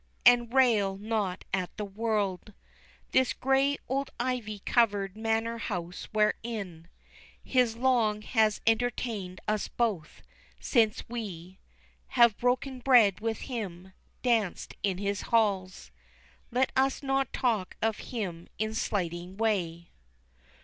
[0.25, 2.53] And rail not at the world,
[3.11, 6.87] This grey old ivy covered manor house wherein
[7.43, 10.23] He long has entertained us both.
[10.59, 11.59] Since we
[12.17, 13.93] Have broken bread with him,
[14.23, 15.91] danced in his halls,
[16.49, 19.91] Let us not talk of him in slighting way.